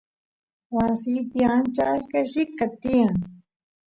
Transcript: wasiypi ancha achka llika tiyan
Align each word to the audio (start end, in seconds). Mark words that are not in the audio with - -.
wasiypi 0.75 1.39
ancha 1.55 1.83
achka 1.95 2.19
llika 2.29 2.65
tiyan 2.81 3.17